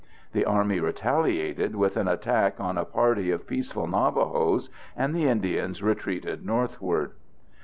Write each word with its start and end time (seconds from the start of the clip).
The 0.31 0.45
Army 0.45 0.79
retaliated 0.79 1.75
with 1.75 1.95
an 1.95 2.07
attack 2.07 2.59
on 2.59 2.75
a 2.75 2.85
party 2.85 3.29
of 3.29 3.45
peaceful 3.45 3.85
Navajos, 3.85 4.71
and 4.97 5.13
the 5.13 5.27
Indians 5.27 5.83
retreated 5.83 6.43
northward. 6.43 7.11